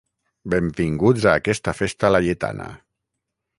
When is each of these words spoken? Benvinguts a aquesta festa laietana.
Benvinguts 0.53 1.27
a 1.31 1.35
aquesta 1.41 1.75
festa 1.83 2.13
laietana. 2.17 2.71